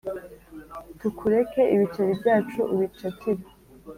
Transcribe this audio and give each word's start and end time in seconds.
tukureke 0.99 1.61
ibiceri 1.73 2.11
byacu 2.21 2.59
ubicakire 2.73 3.43